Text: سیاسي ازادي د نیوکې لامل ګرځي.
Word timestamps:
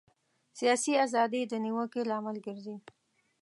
سیاسي 0.59 0.93
ازادي 1.05 1.41
د 1.47 1.53
نیوکې 1.65 2.01
لامل 2.09 2.37
ګرځي. 2.45 2.75